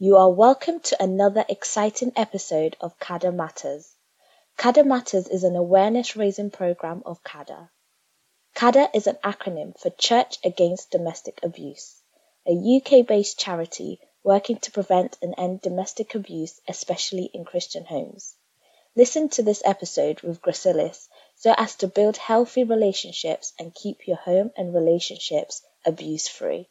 [0.00, 3.94] You are welcome to another exciting episode of CADA Matters.
[4.56, 7.70] CADA Matters is an awareness raising program of CADA.
[8.56, 12.02] CADA is an acronym for Church Against Domestic Abuse,
[12.44, 18.34] a UK based charity working to prevent and end domestic abuse, especially in Christian homes.
[18.96, 21.06] Listen to this episode with Gracilis
[21.36, 26.68] so as to build healthy relationships and keep your home and relationships abuse free.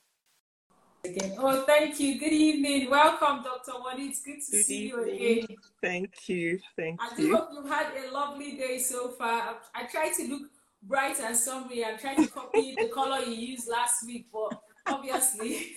[1.05, 1.35] Again.
[1.37, 2.17] Oh, thank you.
[2.17, 2.89] Good evening.
[2.89, 3.73] Welcome, Dr.
[3.77, 4.03] Wani.
[4.03, 5.57] It's good to Good see you again.
[5.81, 6.59] Thank you.
[6.77, 7.07] Thank you.
[7.11, 9.41] I do hope you've had a lovely day so far.
[9.75, 10.43] I, I try to look
[10.81, 11.83] bright and summery.
[11.83, 15.73] I'm trying to copy the color you used last week, but obviously,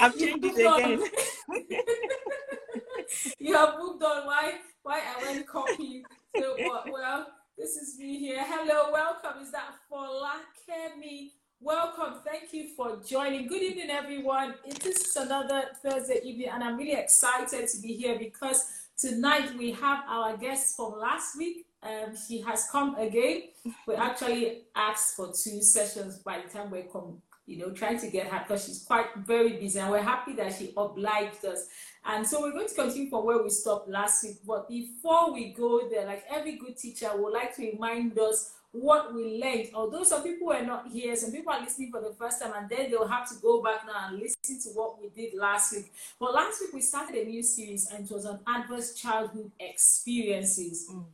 [0.00, 1.02] I've changed it again.
[3.38, 4.26] you have moved on.
[4.26, 4.54] Why?
[4.82, 6.04] Why I went copy?
[6.38, 7.26] So, but, well,
[7.58, 8.42] this is me here.
[8.42, 9.42] Hello, welcome.
[9.42, 11.32] Is that Folakemi?
[11.64, 12.20] Welcome.
[12.26, 13.46] Thank you for joining.
[13.46, 14.52] Good evening, everyone.
[14.66, 18.66] It is another Thursday evening, and I'm really excited to be here because
[18.98, 21.64] tonight we have our guest from last week.
[21.82, 23.44] Um, she has come again.
[23.86, 28.10] We actually asked for two sessions by the time we come, you know, trying to
[28.10, 31.66] get her because she's quite very busy, and we're happy that she obliged us.
[32.04, 34.36] And so we're going to continue from where we stopped last week.
[34.46, 39.14] But before we go there, like every good teacher, would like to remind us what
[39.14, 39.70] we learned.
[39.72, 42.68] Although some people were not here, some people are listening for the first time, and
[42.68, 45.92] then they'll have to go back now and listen to what we did last week.
[46.18, 50.88] But last week we started a new series, and it was on adverse childhood experiences.
[50.90, 51.04] Mm.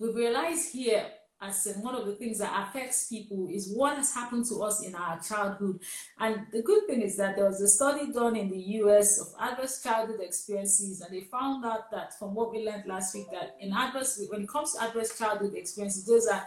[0.00, 1.06] We realized here
[1.40, 4.82] as in one of the things that affects people is what has happened to us
[4.82, 5.78] in our childhood.
[6.18, 9.28] And the good thing is that there was a study done in the US of
[9.40, 13.56] adverse childhood experiences, and they found out that from what we learned last week, that
[13.60, 16.46] in adverse, when it comes to adverse childhood experiences, those are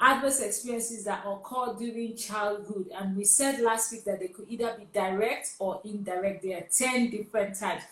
[0.00, 2.86] adverse experiences that occur during childhood.
[2.94, 6.42] And we said last week that they could either be direct or indirect.
[6.44, 7.84] There are 10 different types.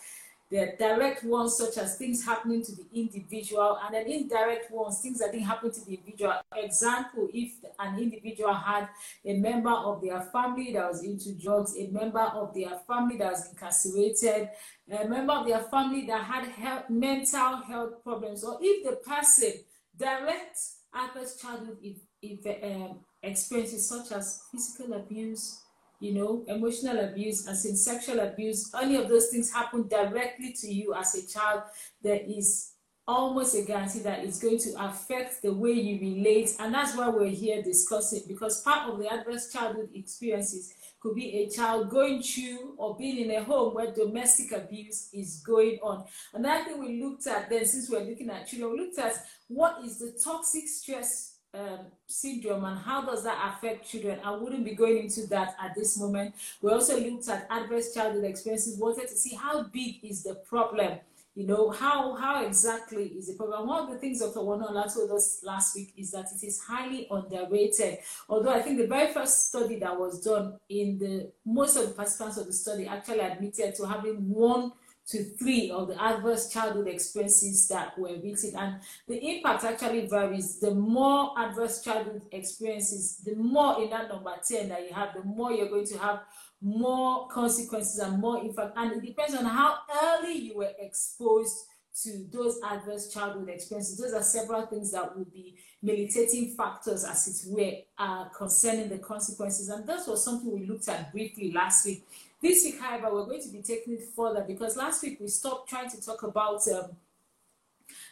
[0.53, 5.19] Are direct ones, such as things happening to the individual, and then indirect ones, things
[5.19, 6.35] that didn't happen to the individual.
[6.55, 8.87] Example, if an individual had
[9.25, 13.31] a member of their family that was into drugs, a member of their family that
[13.33, 14.49] was incarcerated,
[14.89, 19.51] a member of their family that had health, mental health problems, or if the person
[19.97, 20.57] direct
[20.93, 25.61] adverse childhood if, if, um, experiences such as physical abuse,
[25.99, 30.71] you know, emotional abuse, as in sexual abuse, any of those things happen directly to
[30.71, 31.63] you as a child,
[32.01, 32.73] there is
[33.07, 36.51] almost a guarantee that it's going to affect the way you relate.
[36.59, 41.37] And that's why we're here discussing, because part of the adverse childhood experiences could be
[41.37, 46.03] a child going through or being in a home where domestic abuse is going on.
[46.33, 49.15] Another thing we looked at then, since we're looking at children, we looked at
[49.47, 54.19] what is the toxic stress um, syndrome and how does that affect children.
[54.23, 56.35] I wouldn't be going into that at this moment.
[56.61, 60.99] We also looked at adverse childhood experiences, wanted to see how big is the problem.
[61.35, 63.67] You know, how how exactly is the problem?
[63.67, 64.39] One of the things Dr.
[64.39, 67.99] Wonuola told us last week is that it is highly underrated.
[68.27, 71.93] Although I think the very first study that was done in the most of the
[71.93, 74.71] participants of the study actually admitted to having one
[75.07, 78.55] to three of the adverse childhood experiences that were written.
[78.57, 80.59] And the impact actually varies.
[80.59, 85.23] The more adverse childhood experiences, the more in that number 10 that you have, the
[85.23, 86.21] more you're going to have
[86.61, 88.73] more consequences and more impact.
[88.75, 91.55] And it depends on how early you were exposed
[92.03, 93.97] to those adverse childhood experiences.
[93.97, 98.99] Those are several things that would be militating factors, as it were, uh, concerning the
[98.99, 99.69] consequences.
[99.69, 102.03] And that was something we looked at briefly last week.
[102.41, 105.69] This week, however, we're going to be taking it further because last week we stopped
[105.69, 106.91] trying to talk about um,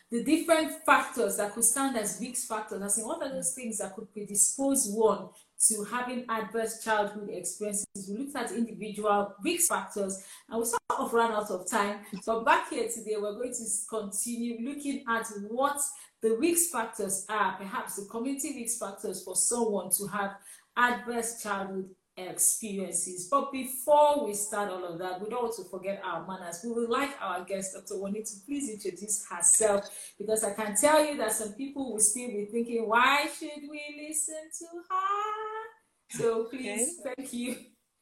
[0.09, 2.81] the different factors that could stand as risk factors.
[2.81, 5.30] I saying, what are those things that could predispose one
[5.68, 7.86] to having adverse childhood experiences?
[8.09, 12.00] We looked at individual risk factors and we sort of ran out of time.
[12.24, 15.80] So back here today, we're going to continue looking at what
[16.22, 20.38] the risk factors are, perhaps the community risk factors for someone to have
[20.78, 23.28] adverse childhood experiences.
[23.30, 26.62] But before we start all of that, we don't want to forget our manners.
[26.64, 28.00] We would like our guest, Dr.
[28.00, 32.30] Wani, to please introduce herself because I can tell you that some people will still
[32.30, 36.18] be thinking, why should we listen to her?
[36.18, 37.57] So please, thank you.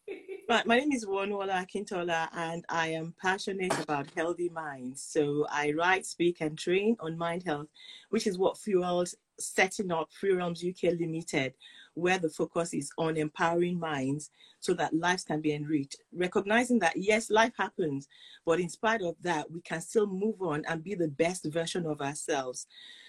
[0.50, 5.02] My, my name is Wonuola Akintola, and I am passionate about healthy minds.
[5.02, 7.68] So I write, speak, and train on mind health,
[8.10, 11.54] which is what fuels setting up Free Realms UK Limited,
[11.96, 15.98] where the focus is on empowering minds so that lives can be enriched.
[16.14, 18.08] Recognizing that, yes, life happens,
[18.46, 21.86] but in spite of that, we can still move on and be the best version
[21.86, 22.68] of ourselves.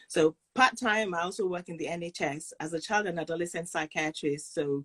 [0.08, 4.54] So, part time, I also work in the NHS as a child and adolescent psychiatrist.
[4.54, 4.84] So,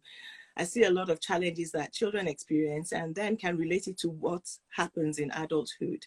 [0.59, 4.09] I see a lot of challenges that children experience and then can relate it to
[4.09, 4.43] what
[4.75, 6.05] happens in adulthood.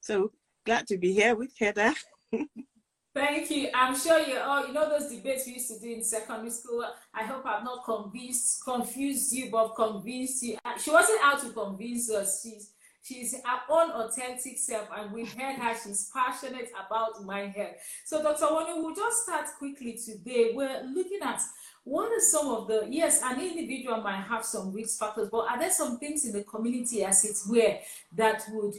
[0.00, 0.30] So
[0.64, 1.92] glad to be here with Heather.
[3.14, 3.68] Thank you.
[3.72, 6.84] I'm sure you all, you know those debates we used to do in secondary school.
[7.14, 10.58] I hope I've not convinced, confused you, but convinced you.
[10.64, 12.42] Uh, she wasn't out to convince us.
[12.42, 12.72] She's
[13.04, 15.76] she's her own authentic self, and we heard her.
[15.80, 17.76] She's passionate about my health.
[18.04, 18.52] So, Dr.
[18.52, 20.50] Wani, we'll just start quickly today.
[20.52, 21.40] We're looking at
[21.84, 25.58] what are some of the yes, an individual might have some risk factors, but are
[25.60, 27.78] there some things in the community as it's where
[28.16, 28.74] that would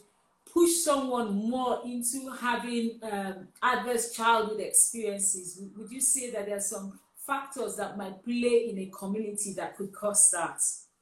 [0.56, 5.62] push someone more into having um, adverse childhood experiences?
[5.76, 6.98] Would you say that there are some
[7.28, 10.62] factors that might play in a community that could cause that?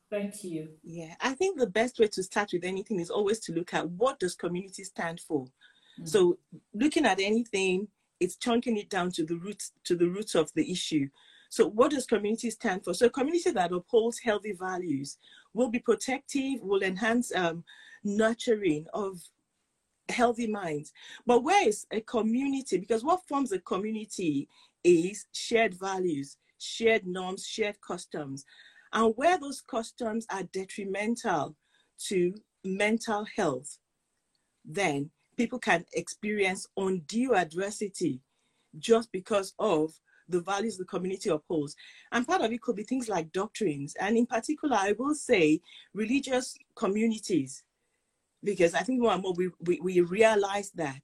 [0.09, 0.69] Thank you.
[0.83, 3.87] Yeah, I think the best way to start with anything is always to look at
[3.91, 5.45] what does community stand for.
[5.45, 6.05] Mm-hmm.
[6.05, 6.39] So
[6.73, 7.87] looking at anything,
[8.19, 11.09] it's chunking it down to the roots to the roots of the issue.
[11.49, 12.95] So what does community stand for?
[12.95, 15.17] So a community that upholds healthy values
[15.53, 17.63] will be protective, will enhance um,
[18.03, 19.21] nurturing of
[20.09, 20.91] healthy minds.
[21.25, 22.77] But where is a community?
[22.77, 24.47] Because what forms a community
[24.83, 28.45] is shared values, shared norms, shared customs.
[28.91, 31.55] And where those customs are detrimental
[32.07, 32.33] to
[32.63, 33.79] mental health,
[34.65, 38.21] then people can experience undue adversity
[38.79, 39.93] just because of
[40.29, 41.75] the values the community upholds.
[42.11, 43.95] And part of it could be things like doctrines.
[43.99, 45.59] And in particular, I will say
[45.93, 47.63] religious communities
[48.43, 51.01] because I think more and more we, we, we realize that.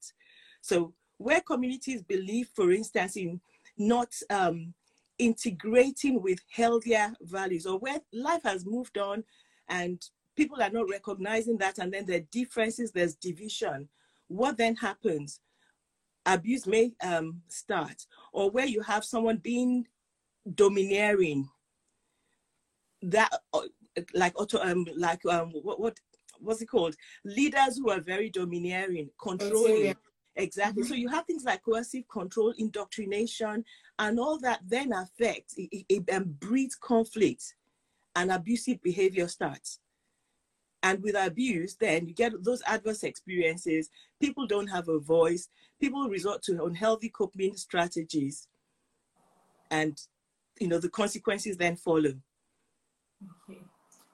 [0.62, 3.41] So where communities believe, for instance, in
[3.77, 4.74] not um,
[5.18, 9.24] integrating with healthier values or where life has moved on
[9.69, 10.01] and
[10.36, 13.88] people are not recognizing that and then there are differences, there's division,
[14.27, 15.39] what then happens?
[16.25, 19.88] Abuse may um, start or where you have someone being
[20.56, 21.50] domineering
[23.01, 23.62] that uh,
[24.13, 26.00] like auto um like um what, what
[26.39, 26.95] what's it called?
[27.24, 29.95] Leaders who are very domineering, controlling.
[30.36, 30.83] Exactly.
[30.83, 30.89] Mm-hmm.
[30.89, 33.65] So you have things like coercive control, indoctrination,
[33.97, 37.56] and all that then affects, it, it, it breeds conflict
[38.15, 39.80] and abusive behavior starts.
[40.81, 43.89] And with abuse, then you get those adverse experiences.
[44.21, 45.50] People don't have a voice.
[45.81, 48.47] People resort to unhealthy coping strategies.
[49.71, 50.00] And,
[50.59, 52.13] you know, the consequences then follow.
[53.50, 53.59] Okay.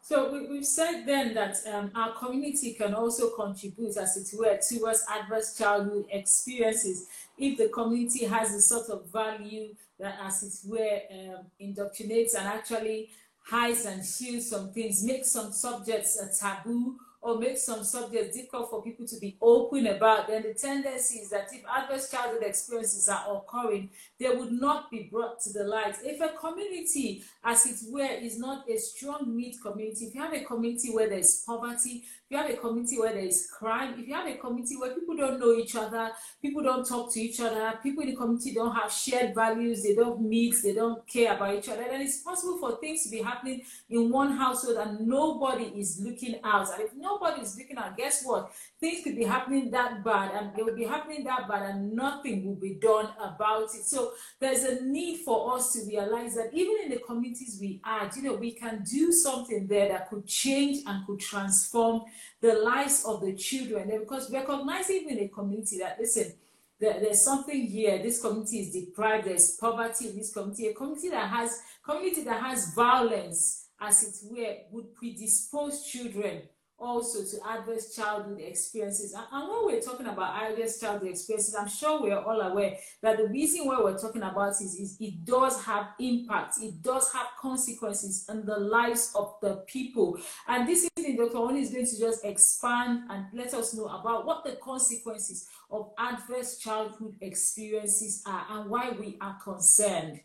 [0.07, 4.60] So we, have said then that um, our community can also contribute, as it were,
[4.60, 7.07] towards adverse childhood experiences.
[7.40, 9.69] If the community has a sort of value
[10.00, 13.10] that, as it were, um, indoctrinates and actually
[13.48, 18.69] hides and shields some things, makes some subjects a taboo or make some subjects difficult
[18.69, 23.10] for people to be open about, then the tendency is that if adverse childhood experiences
[23.10, 23.89] are occurring,
[24.19, 25.95] they would not be brought to the light.
[26.04, 30.33] If a community, as it were, is not a strong knit community, if you have
[30.33, 33.95] a community where there is poverty, if you have a community where there is crime,
[34.00, 36.12] if you have a community where people don't know each other,
[36.44, 39.95] people don't talk to each other, people in the community don't have shared values, they
[39.95, 43.21] don't meet, they don't care about each other, then it's possible for things to be
[43.21, 46.71] happening in one household and nobody is looking out.
[46.74, 48.51] And if nobody is looking out, guess what?
[48.79, 52.45] Things could be happening that bad and they will be happening that bad and nothing
[52.45, 53.85] will be done about it.
[53.85, 58.09] So there's a need for us to realize that even in the communities we are,
[58.15, 62.03] you know, we can do something there that could change and could transform
[62.41, 63.91] the lives of the children.
[64.00, 66.33] because recognizing in a community that, listen,
[66.80, 71.30] there's something here, this community is deprived, there's poverty in this community, a community that
[71.30, 76.42] has community that has violence, as it were, would predispose children
[76.85, 79.13] also to adverse childhood experiences.
[79.13, 83.27] And, when we're talking about adverse childhood experiences, I'm sure we're all aware that the
[83.27, 88.25] reason why we're talking about is, is it does have impact, it does have consequences
[88.30, 90.18] in the lives of the people.
[90.47, 91.37] And this evening, Dr.
[91.37, 95.92] Oni is going to just expand and let us know about what the consequences of
[95.97, 100.21] adverse childhood experiences are and why we are concerned.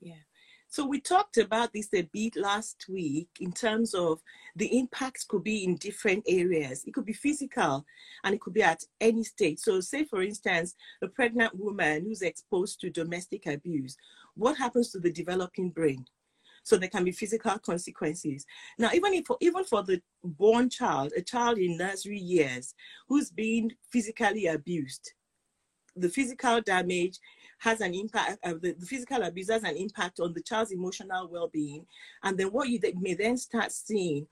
[0.00, 0.14] Yeah.
[0.72, 4.22] So we talked about this a bit last week in terms of
[4.56, 6.82] the impacts could be in different areas.
[6.86, 7.84] It could be physical
[8.24, 9.58] and it could be at any stage.
[9.58, 13.98] So say for instance, a pregnant woman who's exposed to domestic abuse,
[14.34, 16.06] what happens to the developing brain?
[16.62, 18.46] So there can be physical consequences.
[18.78, 22.74] Now, even if even for the born child, a child in nursery years
[23.08, 25.12] who's being physically abused,
[25.96, 27.18] the physical damage
[27.62, 31.86] has an impact, uh, the, physical abuse has an impact on the child's emotional well-being.
[32.24, 34.26] And then what you may then start seeing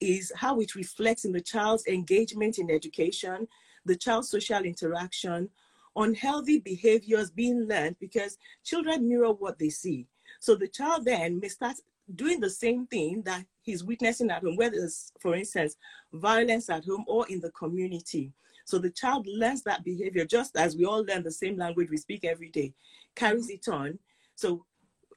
[0.00, 3.48] is how it reflects in the child's engagement in education,
[3.84, 5.50] the child's social interaction,
[5.96, 10.06] unhealthy behaviors being learned because children mirror what they see.
[10.38, 11.78] So the child then may start
[12.14, 15.74] doing the same thing that he's witnessing at home, whether it's, for instance,
[16.12, 18.30] violence at home or in the community.
[18.68, 21.96] So the child learns that behavior just as we all learn the same language we
[21.96, 22.74] speak every day,
[23.16, 23.98] carries it on.
[24.34, 24.66] So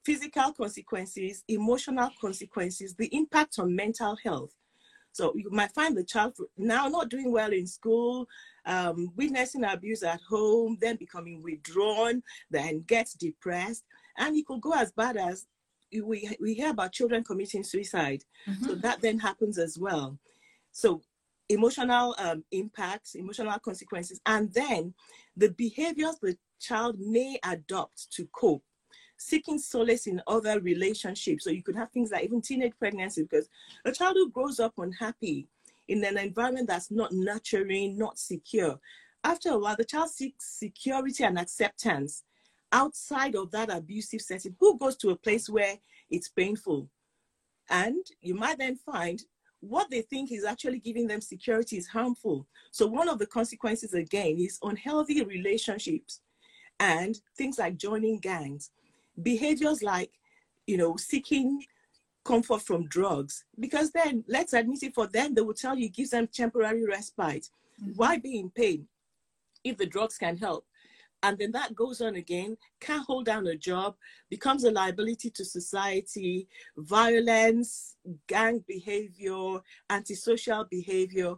[0.06, 4.54] physical consequences, emotional consequences, the impact on mental health.
[5.12, 8.26] So you might find the child now not doing well in school,
[8.66, 13.84] um, witnessing abuse at home, then becoming withdrawn, then gets depressed.
[14.18, 15.46] And it could go as bad as
[15.92, 18.24] we, we hear about children committing suicide.
[18.48, 18.64] Mm-hmm.
[18.66, 20.18] So that then happens as well.
[20.72, 21.02] So
[21.52, 24.94] emotional um, impacts, emotional consequences, and then
[25.36, 28.64] the behaviors the child may adopt to cope
[29.18, 31.44] seeking solace in other relationships.
[31.44, 33.48] So you could have things like even teenage pregnancy, because
[33.86, 35.48] a child who grows up unhappy
[35.88, 38.80] in an environment that's not nurturing, not secure,
[39.24, 42.24] after a while, the child seeks security and acceptance
[42.72, 44.56] outside of that abusive setting.
[44.60, 45.78] Who goes to a place where
[46.10, 46.90] it's painful?
[47.70, 49.22] And you might then find
[49.62, 52.48] what they think is actually giving them security is harmful.
[52.72, 56.22] So, one of the consequences again is unhealthy relationships
[56.80, 58.72] and things like joining gangs
[59.22, 60.12] behaviors like,
[60.68, 61.64] you know, seeking
[62.24, 65.94] comfort from drugs, because then let's admit it for them, they will tell you it
[65.94, 67.50] gives them temporary respite.
[67.82, 67.92] Mm-hmm.
[67.96, 68.88] Why be in pain
[69.64, 70.66] if the drugs can help?
[71.24, 73.96] And then that goes on again, can't hold down a job,
[74.30, 76.48] becomes a liability to society,
[76.78, 77.96] violence,
[78.28, 79.60] gang behavior,
[79.90, 81.36] antisocial behavior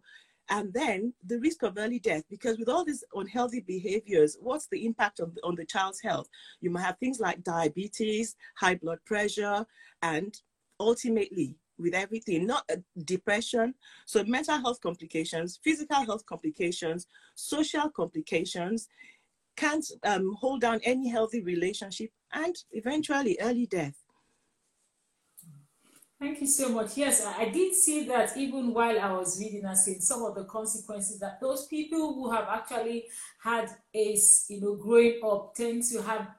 [0.49, 2.23] and then the risk of early death.
[2.29, 6.27] Because with all these unhealthy behaviors what's the impact on, on the child's health?
[6.61, 9.65] You might have things like diabetes high blood pressure
[10.01, 10.35] and
[10.79, 12.75] ultimately with everything not uh,
[13.05, 13.73] depression.
[14.05, 18.87] So mental health complications physical health complications social complications
[19.55, 24.03] can't um, hold down any healthy relationship and eventually early death
[26.23, 26.95] Thank you so much.
[26.95, 30.45] Yes, I did see that even while I was reading and seeing some of the
[30.45, 33.07] consequences that those people who have actually
[33.43, 36.29] had ACE, you know, growing up tend to have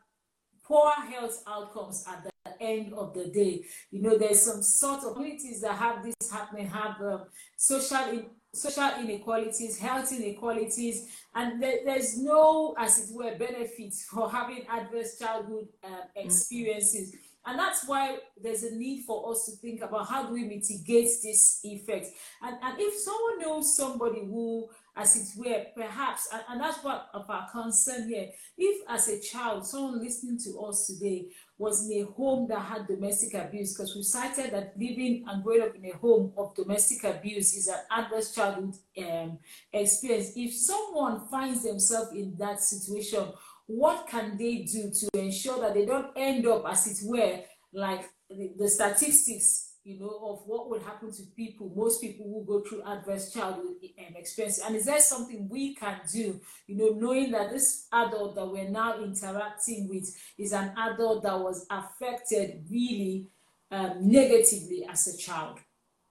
[0.62, 3.66] poor health outcomes at the end of the day.
[3.90, 8.22] You know, there's some sort of communities that have this happening, have um, social
[8.54, 15.18] social inequalities, health inequalities, and there, there's no, as it were, benefits for having adverse
[15.18, 17.10] childhood uh, experiences.
[17.10, 20.44] Mm-hmm and that's why there's a need for us to think about how do we
[20.44, 22.08] mitigate this effect.
[22.42, 27.08] And, and if someone knows somebody who, as it were, perhaps, and, and that's what
[27.14, 31.26] of our concern here, if as a child, someone listening to us today
[31.58, 35.62] was in a home that had domestic abuse, because we cited that living and growing
[35.62, 39.38] up in a home of domestic abuse is an adverse childhood um,
[39.72, 40.32] experience.
[40.36, 43.24] If someone finds themselves in that situation,
[43.66, 47.40] what can they do to ensure that they don't end up, as it were,
[47.72, 52.44] like the, the statistics you know, of what would happen to people, most people who
[52.46, 54.58] go through adverse childhood um, experience.
[54.58, 58.70] And is there something we can do, you know, knowing that this adult that we're
[58.70, 63.28] now interacting with is an adult that was affected really
[63.70, 65.58] um, negatively as a child?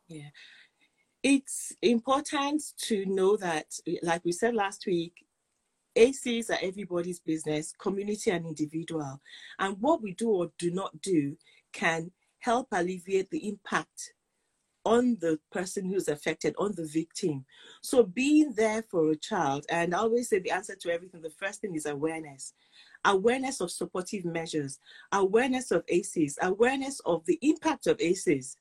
[0.08, 0.30] Yeah.
[1.24, 3.65] It's important to know that,
[4.03, 5.13] like we said last week,
[5.96, 9.20] ACEs are everybody's business, community and individual.
[9.58, 11.38] And what we do or do not do
[11.72, 12.12] can
[12.44, 14.14] help alleviate the impact
[14.86, 17.46] on the person who's affected, on the victim.
[17.82, 21.30] So being there for a child, and I always say the answer to everything, the
[21.30, 22.54] first thing is awareness.
[23.06, 24.80] Awareness of supportive measures,
[25.14, 28.58] awareness of ACEs, awareness of the impact of ACEs.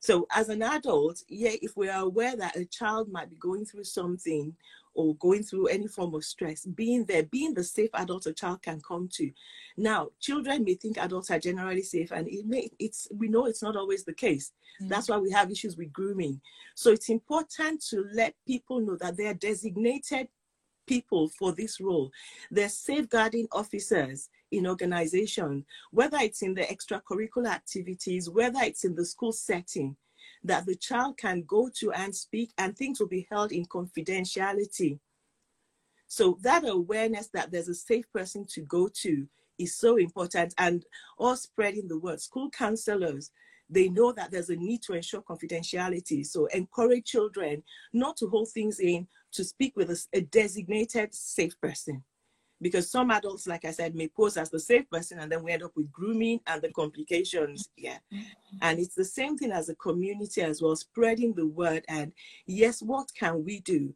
[0.00, 3.64] So as an adult, yeah, if we are aware that a child might be going
[3.64, 4.56] through something
[4.98, 8.60] or going through any form of stress, being there, being the safe adult a child
[8.62, 9.30] can come to.
[9.76, 13.62] Now, children may think adults are generally safe, and it may it's we know it's
[13.62, 14.50] not always the case.
[14.80, 14.88] Mm-hmm.
[14.88, 16.40] That's why we have issues with grooming.
[16.74, 20.26] So it's important to let people know that they are designated
[20.88, 22.10] people for this role.
[22.50, 29.04] They're safeguarding officers in organization, whether it's in the extracurricular activities, whether it's in the
[29.04, 29.96] school setting
[30.44, 34.98] that the child can go to and speak, and things will be held in confidentiality.
[36.06, 39.26] So that awareness that there's a safe person to go to
[39.58, 40.84] is so important, and
[41.18, 42.20] all spreading the word.
[42.20, 43.30] School counselors,
[43.68, 46.24] they know that there's a need to ensure confidentiality.
[46.24, 51.60] So encourage children not to hold things in, to speak with a, a designated safe
[51.60, 52.02] person
[52.60, 55.52] because some adults, like I said, may pose as the safe person and then we
[55.52, 57.68] end up with grooming and the complications.
[57.76, 57.98] Yeah.
[58.12, 58.58] Mm-hmm.
[58.62, 61.84] And it's the same thing as a community as well, spreading the word.
[61.88, 62.12] And
[62.46, 63.94] yes, what can we do?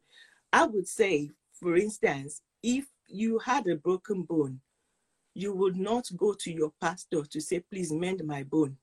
[0.51, 4.61] I would say, for instance, if you had a broken bone,
[5.33, 8.77] you would not go to your pastor to say, please mend my bone.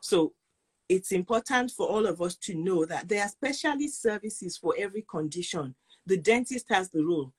[0.00, 0.34] So
[0.88, 5.04] it's important for all of us to know that there are specialist services for every
[5.10, 5.74] condition.
[6.06, 7.32] The dentist has the role.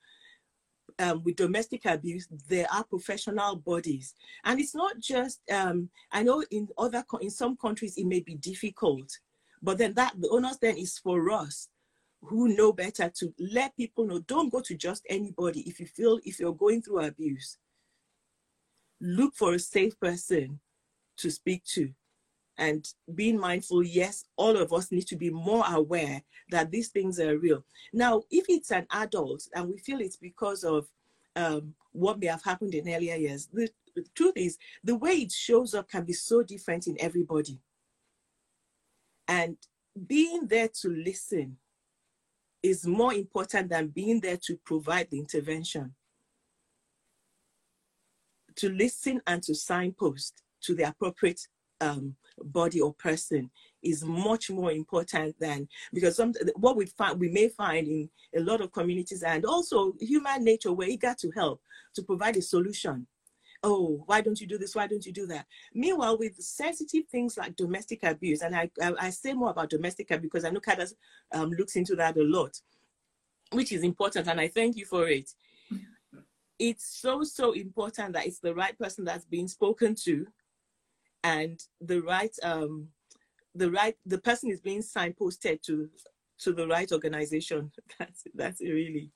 [1.00, 4.14] Um, with domestic abuse, there are professional bodies,
[4.44, 5.40] and it's not just.
[5.50, 9.08] Um, I know in other in some countries it may be difficult,
[9.62, 11.68] but then that the onus then is for us
[12.22, 14.20] who know better to let people know.
[14.20, 17.56] Don't go to just anybody if you feel if you're going through abuse.
[19.00, 20.60] Look for a safe person
[21.16, 21.94] to speak to
[22.60, 27.18] and being mindful yes all of us need to be more aware that these things
[27.18, 27.64] are real.
[27.92, 30.86] Now if it's an adult and we feel it's because of
[31.36, 35.32] um, what may have happened in earlier years the, the truth is the way it
[35.32, 37.58] shows up can be so different in everybody.
[39.26, 39.56] And
[40.06, 41.56] being there to listen
[42.62, 45.94] is more important than being there to provide the intervention.
[48.56, 51.40] To listen and to signpost to the appropriate
[51.80, 53.50] um, body or person
[53.82, 58.40] is much more important than because some what we find we may find in a
[58.40, 61.60] lot of communities and also human nature we're eager to help
[61.94, 63.06] to provide a solution.
[63.62, 64.74] Oh why don't you do this?
[64.74, 65.46] Why don't you do that?
[65.74, 70.10] Meanwhile with sensitive things like domestic abuse and i i, I say more about domestic
[70.10, 70.88] abuse because i know CADA
[71.32, 72.58] um, looks into that a lot
[73.52, 75.30] which is important and i thank you for it.
[76.58, 80.26] It's so so important that it's the right person that's being spoken to
[81.24, 82.88] and the right um
[83.54, 85.88] the right the person is being signposted to
[86.40, 87.70] to the right organization.
[87.98, 89.10] That's that's really.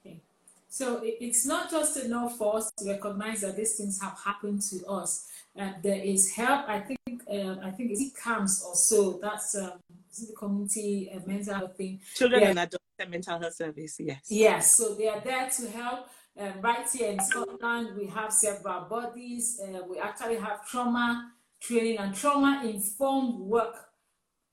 [0.00, 0.20] Okay.
[0.68, 4.86] So it's not just enough for us to recognize that these things have happened to
[4.86, 5.28] us.
[5.58, 6.98] Uh, there is help i think
[7.30, 9.18] uh, i think it's CAMHS or so.
[9.20, 9.72] That's um,
[10.18, 12.00] the community uh, mental health thing?
[12.14, 12.48] Children yeah.
[12.48, 14.24] and adult mental health service yes.
[14.30, 16.08] Yes so they are there to help
[16.38, 19.60] um, right here in Scotland, we have several bodies.
[19.62, 23.76] Uh, we actually have trauma training and trauma informed work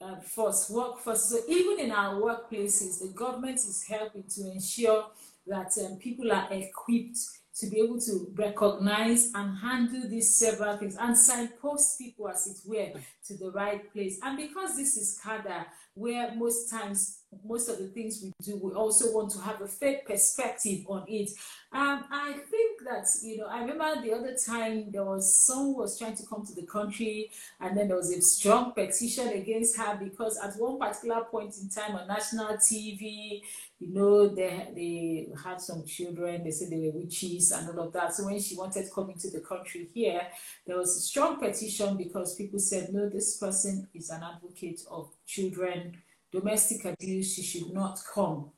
[0.02, 1.26] uh, force, workforce.
[1.26, 5.08] So even in our workplaces, the government is helping to ensure
[5.48, 7.18] that um, people are equipped
[7.60, 12.70] to be able to recognize and handle these several things and signpost people as it
[12.70, 14.18] were to the right place.
[14.24, 18.72] And because this is CADA, where most times most of the things we do we
[18.72, 21.30] also want to have a faith perspective on it.
[21.72, 26.00] Um, i think that you know i remember the other time there was someone was
[26.00, 29.96] trying to come to the country and then there was a strong petition against her
[30.02, 33.42] because at one particular point in time on national tv
[33.80, 37.94] you know they they had some children they said they were witches and all of
[37.94, 38.13] that.
[38.13, 40.22] So when she wanted coming to the country here
[40.65, 45.10] there was a strong petition because people said no this person is an advocate of
[45.26, 48.52] children domestic abuse, she should not come.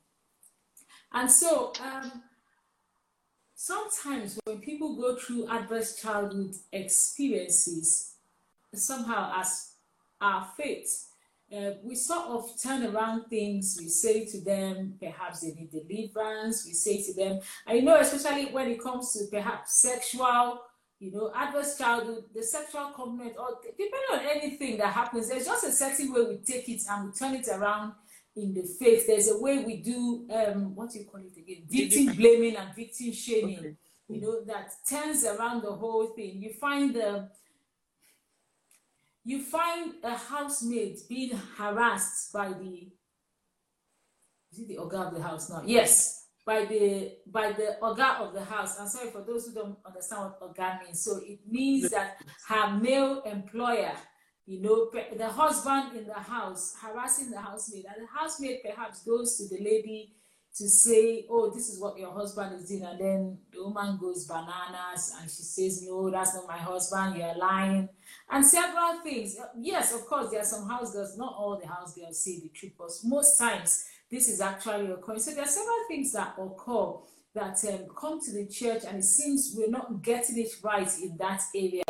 [1.13, 2.23] And so, um,
[3.53, 8.15] sometimes when people go through adverse childhood experiences,
[8.73, 9.73] somehow as
[10.19, 11.07] our faith,
[11.55, 13.75] uh, we sort of turn around things.
[13.77, 16.65] We say to them, perhaps they need deliverance.
[16.65, 20.61] We say to them, you know, especially when it comes to perhaps sexual
[21.01, 25.63] you know, adverse childhood, the sexual component, or depending on anything that happens, there's just
[25.65, 27.93] a certain way we take it and we turn it around
[28.35, 29.07] in the faith.
[29.07, 31.63] There's a way we do, um, what do you call it again?
[31.67, 33.75] Victim blaming and victim shaming, okay.
[34.09, 36.39] you know, that turns around the whole thing.
[36.39, 37.29] You find the,
[39.25, 42.89] you find a housemaid being harassed by the,
[44.51, 45.63] is it the oga of the house now?
[45.65, 48.79] Yes, by the by the oga of the house.
[48.79, 51.03] I'm sorry for those who don't understand what oga means.
[51.03, 53.93] So it means that her male employer,
[54.45, 59.37] you know, the husband in the house harassing the housemaid, and the housemaid perhaps goes
[59.37, 60.15] to the lady
[60.53, 64.25] to say, "Oh, this is what your husband is doing," and then the woman goes
[64.25, 67.17] bananas and she says, "No, that's not my husband.
[67.17, 67.87] You're lying."
[68.29, 69.37] And several things.
[69.57, 71.17] Yes, of course, there are some house girls.
[71.17, 75.19] Not all the house girls say the truth, but most times this is actually occurring.
[75.19, 76.93] So there are several things that occur
[77.33, 81.15] that um, come to the church, and it seems we're not getting it right in
[81.17, 81.83] that area.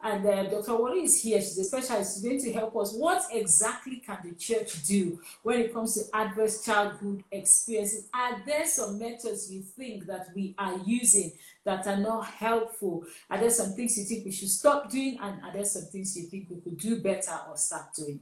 [0.00, 0.76] And uh, Dr.
[0.76, 1.40] Wally is here.
[1.40, 2.16] She's a specialist.
[2.16, 2.94] She's going to help us.
[2.94, 8.08] What exactly can the church do when it comes to adverse childhood experiences?
[8.14, 11.32] Are there some methods you think that we are using
[11.64, 13.04] that are not helpful?
[13.30, 15.18] Are there some things you think we should stop doing?
[15.20, 18.20] And are there some things you think we could do better or start doing?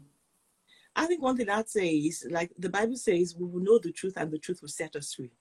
[0.94, 3.92] I think one thing I'd say is like the Bible says, we will know the
[3.92, 5.32] truth and the truth will set us free.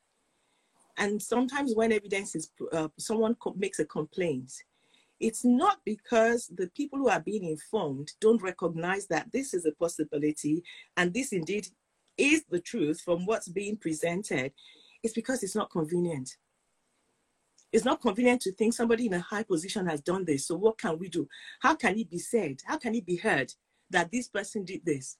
[0.97, 4.51] And sometimes when evidence is, uh, someone makes a complaint,
[5.19, 9.71] it's not because the people who are being informed don't recognize that this is a
[9.73, 10.63] possibility
[10.97, 11.67] and this indeed
[12.17, 14.51] is the truth from what's being presented.
[15.03, 16.37] It's because it's not convenient.
[17.71, 20.47] It's not convenient to think somebody in a high position has done this.
[20.47, 21.27] So what can we do?
[21.61, 22.57] How can it be said?
[22.65, 23.53] How can it be heard
[23.89, 25.17] that this person did this?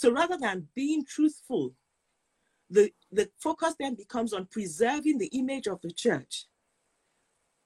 [0.00, 1.74] So rather than being truthful,
[2.70, 6.46] the, the focus then becomes on preserving the image of the church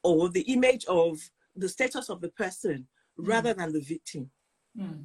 [0.03, 1.21] or the image of
[1.55, 3.29] the status of the person mm.
[3.29, 4.33] rather than the victim.
[4.77, 5.05] Mm.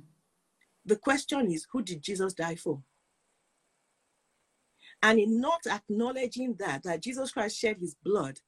[0.84, 2.82] The question is, who did Jesus die for?
[5.04, 8.40] And in not acknowledging that, that Jesus Christ shed his blood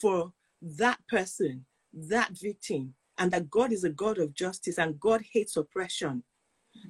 [0.00, 5.24] for that person, that victim, and that God is a God of justice and God
[5.32, 6.22] hates oppression,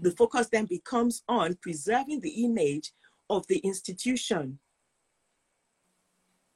[0.00, 2.92] the focus then becomes on preserving the image
[3.30, 4.58] of the institution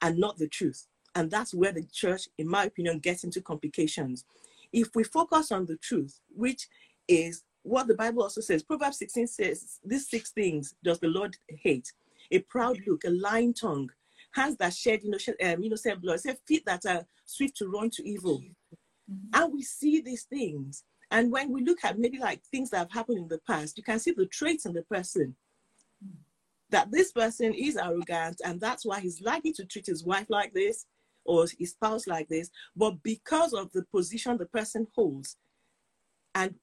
[0.03, 0.87] and not the truth.
[1.15, 4.25] And that's where the church, in my opinion, gets into complications.
[4.73, 6.69] If we focus on the truth, which
[7.09, 11.37] is what the Bible also says, Proverbs 16 says, These six things does the Lord
[11.49, 11.93] hate
[12.31, 13.91] a proud look, a lying tongue,
[14.33, 18.09] hands that shed innocent, um, innocent blood, say feet that are swift to run to
[18.09, 18.41] evil.
[19.11, 19.43] Mm-hmm.
[19.43, 20.85] And we see these things.
[21.11, 23.83] And when we look at maybe like things that have happened in the past, you
[23.83, 25.35] can see the traits in the person.
[26.71, 30.53] That this person is arrogant, and that's why he's likely to treat his wife like
[30.53, 30.85] this
[31.25, 32.51] or his spouse like this.
[32.77, 35.37] But because of the position the person holds,
[36.35, 36.55] and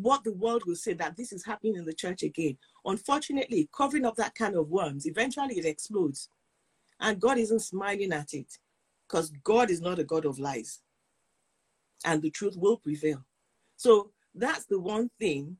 [0.00, 2.56] what the world will say that this is happening in the church again.
[2.84, 6.28] Unfortunately, covering up that kind of worms, eventually it explodes.
[6.98, 8.58] And God isn't smiling at it
[9.06, 10.80] because God is not a God of lies.
[12.04, 13.24] And the truth will prevail.
[13.82, 15.56] So that's the one thing.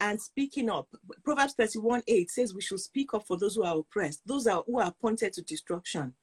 [0.00, 0.88] And speaking up,
[1.22, 4.62] Proverbs 31 8 says we should speak up for those who are oppressed, those are,
[4.66, 6.14] who are appointed to destruction.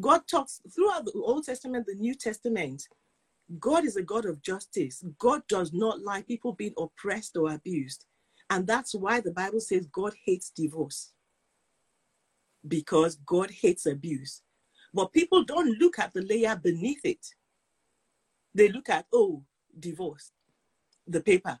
[0.00, 2.88] God talks throughout the Old Testament, the New Testament,
[3.60, 5.04] God is a God of justice.
[5.18, 8.06] God does not like people being oppressed or abused.
[8.48, 11.12] And that's why the Bible says God hates divorce
[12.66, 14.40] because God hates abuse.
[14.94, 17.26] But people don't look at the layer beneath it.
[18.54, 19.42] They look at, oh,
[19.78, 20.32] divorce,
[21.06, 21.58] the paper,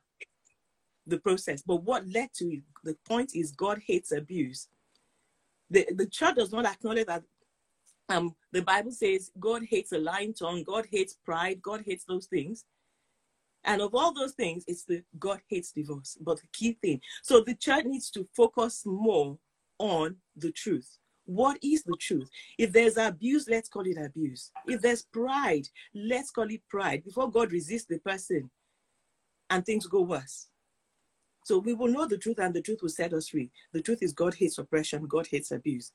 [1.06, 1.62] the process.
[1.62, 4.68] But what led to it, the point is God hates abuse.
[5.70, 7.22] The, the church does not acknowledge that
[8.08, 12.26] um, the Bible says God hates a lying tongue, God hates pride, God hates those
[12.26, 12.64] things.
[13.64, 16.16] And of all those things, it's the God hates divorce.
[16.20, 19.38] But the key thing, so the church needs to focus more
[19.78, 20.98] on the truth.
[21.28, 22.30] What is the truth?
[22.56, 24.50] If there's abuse, let's call it abuse.
[24.66, 28.48] If there's pride, let's call it pride before God resists the person
[29.50, 30.46] and things go worse.
[31.44, 33.50] So we will know the truth and the truth will set us free.
[33.74, 35.92] The truth is God hates oppression, God hates abuse.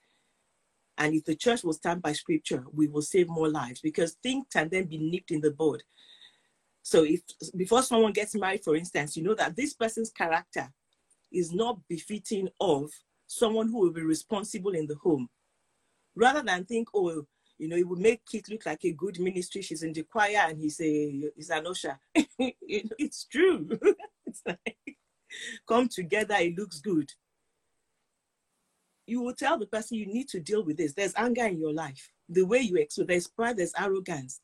[1.00, 4.46] And if the church will stand by scripture, we will save more lives because things
[4.54, 5.82] can then be nipped in the bud.
[6.84, 7.22] So if
[7.58, 10.72] before someone gets married, for instance, you know that this person's character
[11.32, 12.92] is not befitting of
[13.28, 15.30] someone who will be responsible in the home.
[16.16, 17.26] Rather than think, oh,
[17.58, 19.62] you know, it would make Kit look like a good ministry.
[19.62, 22.00] She's in the choir and he's a he's an usher.
[22.16, 23.68] it's true.
[24.26, 24.98] it's like
[25.68, 27.12] come together, it looks good
[29.06, 30.94] you will tell the person you need to deal with this.
[30.94, 32.12] There's anger in your life.
[32.30, 34.40] The way you express, there's pride, there's arrogance.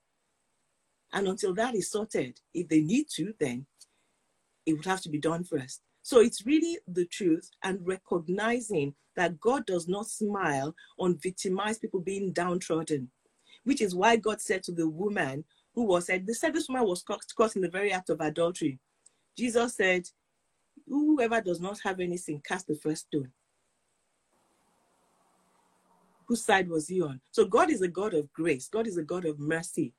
[1.13, 3.65] And until that is sorted, if they need to, then
[4.65, 5.81] it would have to be done first.
[6.01, 11.99] So it's really the truth and recognizing that God does not smile on victimized people
[11.99, 13.09] being downtrodden,
[13.63, 15.43] which is why God said to the woman
[15.75, 18.79] who was said, the said this woman was caught in the very act of adultery.
[19.37, 20.07] Jesus said,
[20.87, 23.31] whoever does not have any sin, cast the first stone
[26.29, 27.19] whose side was he on?
[27.31, 28.69] So God is a God of grace.
[28.69, 29.93] God is a God of mercy.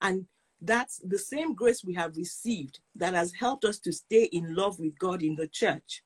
[0.00, 0.26] And
[0.64, 4.78] that's the same grace we have received that has helped us to stay in love
[4.78, 6.02] with God in the church.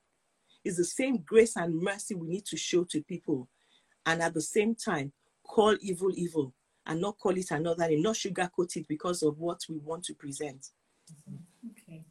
[0.65, 3.49] Is the same grace and mercy we need to show to people.
[4.05, 5.13] And at the same time,
[5.47, 6.53] call evil evil
[6.87, 10.15] and not call it another and not sugarcoat it because of what we want to
[10.15, 10.67] present.
[11.71, 12.05] Okay.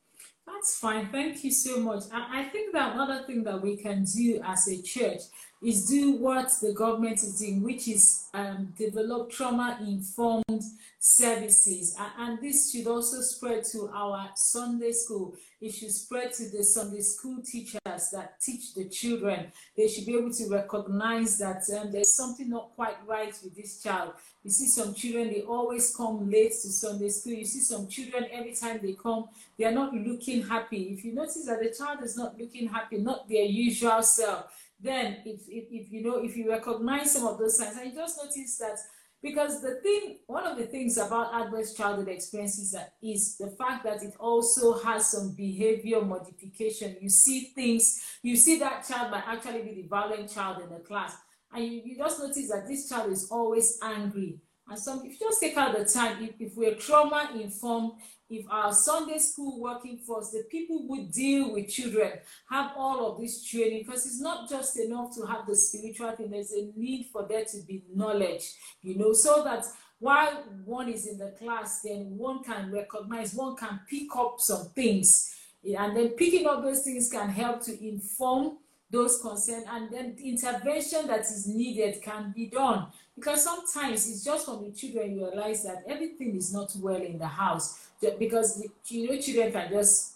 [0.45, 1.09] That's fine.
[1.11, 2.03] Thank you so much.
[2.11, 5.21] I, I think that another thing that we can do as a church
[5.61, 10.61] is do what the government is doing, which is um, develop trauma-informed
[10.99, 11.95] services.
[11.97, 15.35] And, and, this should also spread to our Sunday school.
[15.59, 19.51] It should spread to the Sunday school teachers that teach the children.
[19.75, 23.81] They should be able to recognize that um, there's something not quite right with this
[23.81, 24.13] child.
[24.43, 27.33] You see some children, they always come late to Sunday school.
[27.33, 30.93] You see some children, every time they come, they are not looking happy.
[30.93, 34.45] If you notice that the child is not looking happy, not their usual self,
[34.79, 37.95] then if, if, if you know if you recognize some of those signs and you
[37.95, 38.77] just notice that
[39.21, 44.03] because the thing one of the things about adverse childhood experiences is the fact that
[44.03, 46.95] it also has some behavior modification.
[47.01, 50.79] You see things you see that child might actually be the violent child in the
[50.79, 51.17] class
[51.53, 55.27] and you, you just notice that this child is always angry And some, if you
[55.27, 57.93] just take out the time, if, if we're trauma informed,
[58.29, 62.11] if our Sunday school working force, the people who deal with children
[62.49, 66.29] have all of this training, because it's not just enough to have the spiritual thing,
[66.29, 69.65] there's a need for there to be knowledge, you know, so that
[69.99, 74.67] while one is in the class, then one can recognize, one can pick up some
[74.75, 75.33] things.
[75.63, 78.57] And then picking up those things can help to inform
[78.89, 82.87] those concerned, and then the intervention that is needed can be done.
[83.15, 87.17] Because sometimes it's just from the children you realize that everything is not well in
[87.17, 87.87] the house.
[88.19, 90.13] Because you know, children can just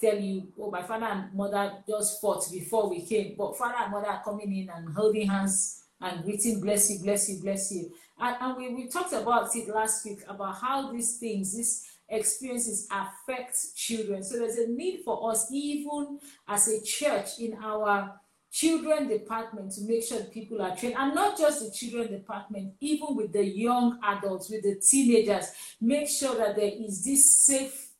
[0.00, 3.92] tell you, oh, my father and mother just fought before we came, but father and
[3.92, 7.92] mother are coming in and holding hands and greeting, bless you, bless you, bless you.
[8.18, 12.88] And, and we, we talked about it last week about how these things, these experiences
[12.90, 14.22] affect children.
[14.22, 16.18] So there's a need for us, even
[16.48, 18.20] as a church, in our
[18.52, 23.14] children department to make sure people are trained and not just the children department even
[23.14, 27.92] with the young adults with the teenagers make sure that there is this safe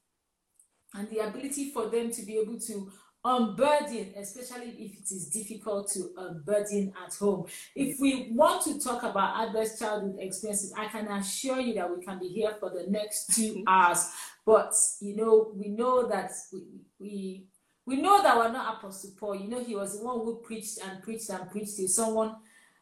[0.94, 2.90] and the ability for them to be able to
[3.24, 7.46] unburden, especially if it is difficult to unburden at home.
[7.74, 12.04] If we want to talk about adverse childhood experiences, I can assure you that we
[12.04, 13.68] can be here for the next two mm-hmm.
[13.68, 14.10] hours.
[14.46, 16.62] But you know, we know that we,
[16.98, 17.44] we
[17.86, 19.36] we know that we're not Apostle Paul.
[19.36, 22.36] You know, he was the one who preached and preached and preached to someone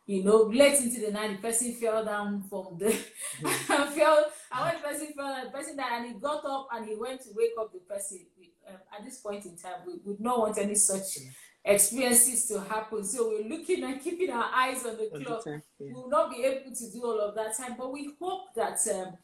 [0.09, 3.46] you know, late into the night, the person fell down from the mm-hmm.
[3.94, 4.24] fell.
[4.51, 7.20] And when the person fell the person died, and he got up and he went
[7.22, 8.20] to wake up the person.
[8.68, 11.18] Um, at this point in time, we would not want any such
[11.64, 13.04] experiences to happen.
[13.04, 15.42] So we're looking and keeping our eyes on the clock.
[15.46, 15.59] Yeah.
[15.78, 18.78] We will not be able to do all of that time, but we hope that
[18.94, 19.16] um,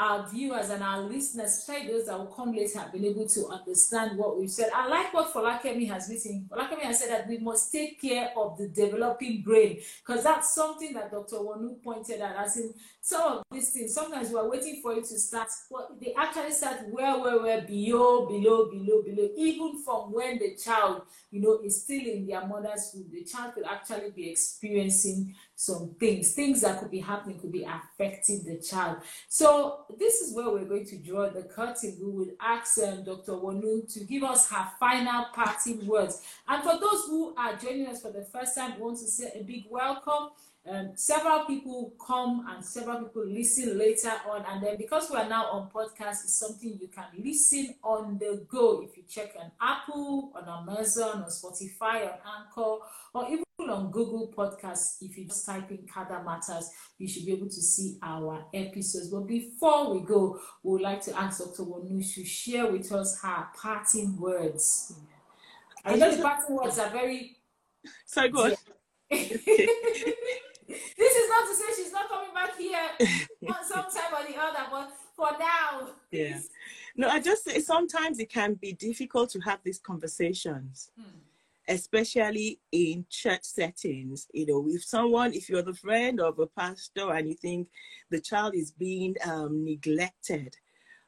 [0.00, 3.48] our viewers and our listeners, especially those that will come later, have been able to
[3.48, 4.70] understand what we've said.
[4.74, 6.48] I like what Folakemi has written.
[6.50, 10.94] Folakemi has said that we must take care of the developing brain because that's something
[10.94, 11.36] that Dr.
[11.36, 12.34] Wonu pointed out.
[12.36, 15.48] As in some of these things, sometimes we are waiting for it to start.
[15.70, 19.28] Well, they actually start where, where, where, below, below, below, below.
[19.36, 23.52] Even from when the child, you know, is still in their mother's womb, the child
[23.52, 28.56] could actually be experiencing some things, things that could be happening, could be affecting the
[28.56, 28.96] child.
[29.28, 31.98] So this is where we're going to draw the curtain.
[32.00, 33.32] We will ask um, Dr.
[33.32, 36.22] Wonu to give us her final parting words.
[36.48, 39.32] And for those who are joining us for the first time, we want to say
[39.38, 40.30] a big welcome.
[40.66, 45.26] Um, several people come and several people listen later on and then because we are
[45.26, 49.50] now on podcast it's something you can listen on the go if you check on
[49.58, 52.76] apple on amazon or spotify on anchor
[53.14, 57.32] or even on google podcasts if you just type in CADA matters you should be
[57.32, 61.62] able to see our episodes but before we go we would like to ask dr
[61.62, 64.94] wonu to share with us her parting words
[65.84, 67.36] i know the parting words are very
[68.06, 68.56] sorry good
[69.10, 72.78] this is not to say she's not coming back here
[73.64, 75.90] sometime or the other, but for now.
[76.10, 76.38] Yeah.
[76.96, 80.90] No, I just say sometimes it can be difficult to have these conversations.
[81.70, 87.12] Especially in church settings, you know, if someone, if you're the friend of a pastor
[87.12, 87.68] and you think
[88.10, 90.56] the child is being um, neglected,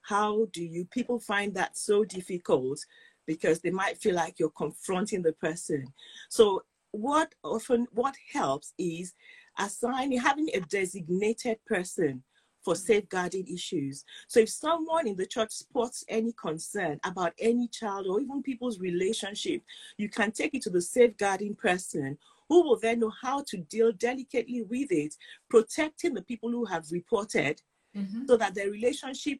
[0.02, 2.78] how do you people find that so difficult
[3.26, 5.86] because they might feel like you're confronting the person.
[6.28, 9.14] So what often what helps is
[9.58, 12.22] assigning, having a designated person
[12.64, 14.04] for safeguarding issues.
[14.28, 18.78] So if someone in the church spots any concern about any child or even people's
[18.78, 19.62] relationship,
[19.98, 23.92] you can take it to the safeguarding person who will then know how to deal
[23.92, 25.14] delicately with it,
[25.48, 27.60] protecting the people who have reported
[27.96, 28.26] mm-hmm.
[28.26, 29.38] so that their relationship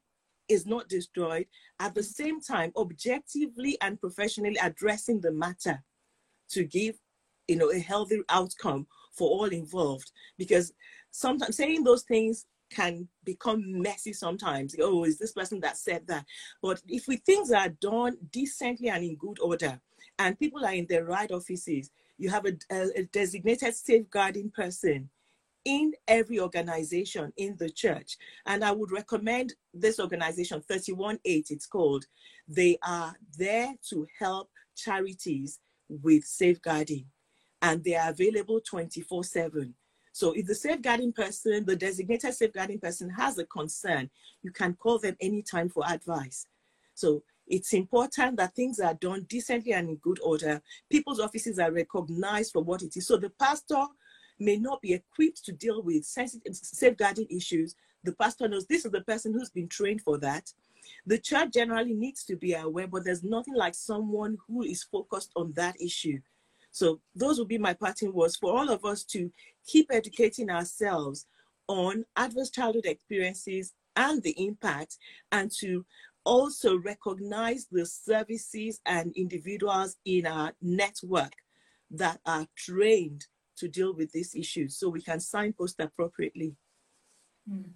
[0.48, 1.46] is not destroyed.
[1.78, 5.82] At the same time, objectively and professionally addressing the matter
[6.50, 6.96] to give
[7.48, 10.72] you know a healthy outcome for all involved because
[11.10, 14.74] sometimes saying those things can become messy sometimes.
[14.80, 16.24] Oh, is this person that said that?
[16.60, 19.80] But if we things are done decently and in good order,
[20.18, 25.08] and people are in the right offices, you have a, a, a designated safeguarding person
[25.64, 28.16] in every organization in the church.
[28.46, 32.06] And I would recommend this organization, thirtyone:eight, it's called.
[32.48, 37.06] They are there to help charities with safeguarding
[37.60, 39.74] and they are available 24 7.
[40.12, 44.10] So if the safeguarding person, the designated safeguarding person has a concern,
[44.42, 46.46] you can call them anytime for advice.
[46.94, 50.60] So it's important that things are done decently and in good order.
[50.90, 53.06] People's offices are recognized for what it is.
[53.06, 53.84] So the pastor
[54.38, 57.74] may not be equipped to deal with sensitive safeguarding issues.
[58.04, 60.52] The pastor knows this is the person who's been trained for that.
[61.06, 65.30] The church generally needs to be aware, but there's nothing like someone who is focused
[65.36, 66.20] on that issue.
[66.72, 69.30] So those will be my parting words for all of us to
[69.66, 71.26] keep educating ourselves
[71.68, 74.96] on adverse childhood experiences and the impact,
[75.30, 75.84] and to
[76.24, 81.34] also recognize the services and individuals in our network
[81.90, 86.56] that are trained to deal with these issues so we can signpost appropriately.
[87.50, 87.70] Mm.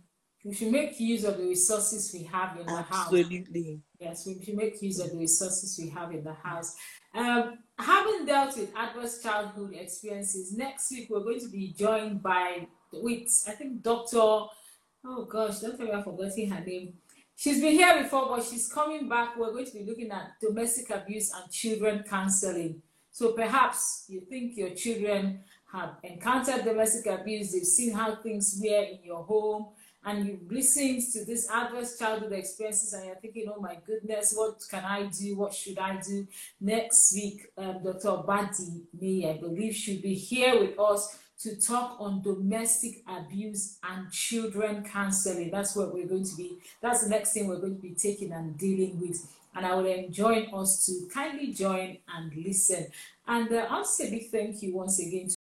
[0.46, 3.12] We should make use of the resources we have in the house.
[3.12, 3.80] Absolutely.
[3.98, 6.76] Yes, we should make use of the resources we have in the house.
[7.12, 12.68] Um, having dealt with adverse childhood experiences, next week we're going to be joined by,
[12.92, 14.18] with I think Dr.
[14.18, 16.94] Oh gosh, me I'm forgetting her name.
[17.34, 19.36] She's been here before, but she's coming back.
[19.36, 22.82] We're going to be looking at domestic abuse and children counseling.
[23.10, 25.40] So perhaps you think your children
[25.72, 29.68] have encountered domestic abuse, they've seen how things were in your home,
[30.06, 34.58] and you've listened to these adverse childhood experiences, and you're thinking, oh my goodness, what
[34.70, 35.36] can I do?
[35.36, 36.26] What should I do?
[36.60, 38.22] Next week, um, Dr.
[38.24, 44.10] Badi May, I believe, should be here with us to talk on domestic abuse and
[44.12, 45.50] children counseling.
[45.50, 48.32] That's what we're going to be, that's the next thing we're going to be taking
[48.32, 52.88] and dealing with and I would enjoy us to kindly join and listen.
[53.26, 55.35] And uh, I'll say big thank you once again to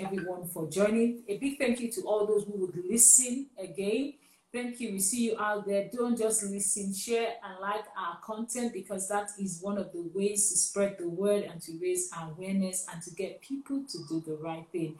[0.00, 1.22] everyone for joining.
[1.28, 4.14] A big thank you to all those who would listen again.
[4.52, 4.90] Thank you.
[4.92, 5.88] We see you out there.
[5.92, 10.50] Don't just listen, share, and like our content because that is one of the ways
[10.50, 14.34] to spread the word and to raise awareness and to get people to do the
[14.42, 14.98] right thing.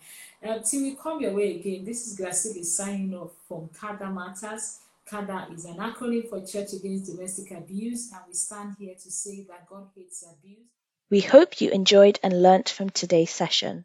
[0.64, 4.78] Till we come your way again, this is Gracilis signing off from CADA Matters.
[5.04, 9.44] CADA is an acronym for Church Against Domestic Abuse, and we stand here to say
[9.48, 10.68] that God hates abuse.
[11.10, 13.84] We hope you enjoyed and learnt from today's session.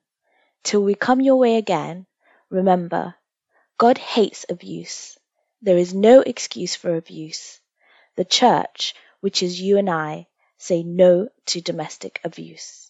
[0.66, 2.08] Till we come your way again,
[2.50, 3.16] remember,
[3.78, 5.16] God hates abuse.
[5.62, 7.60] There is no excuse for abuse.
[8.18, 12.85] The church, which is you and I, say no to domestic abuse.